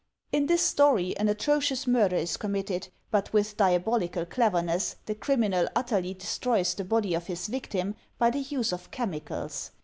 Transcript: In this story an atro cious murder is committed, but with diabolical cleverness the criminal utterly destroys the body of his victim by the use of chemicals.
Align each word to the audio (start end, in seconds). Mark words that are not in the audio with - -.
In 0.31 0.47
this 0.47 0.63
story 0.63 1.15
an 1.17 1.27
atro 1.27 1.61
cious 1.61 1.85
murder 1.85 2.15
is 2.15 2.35
committed, 2.35 2.87
but 3.11 3.31
with 3.33 3.55
diabolical 3.55 4.25
cleverness 4.25 4.95
the 5.05 5.13
criminal 5.13 5.67
utterly 5.75 6.15
destroys 6.15 6.73
the 6.73 6.83
body 6.83 7.13
of 7.13 7.27
his 7.27 7.45
victim 7.45 7.93
by 8.17 8.31
the 8.31 8.39
use 8.41 8.71
of 8.73 8.89
chemicals. 8.89 9.69